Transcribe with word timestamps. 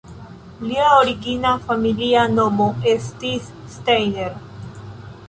Lia 0.69 0.85
origina 1.01 1.51
familia 1.67 2.23
nomo 2.37 2.71
estis 2.95 3.51
Steiner. 3.75 4.37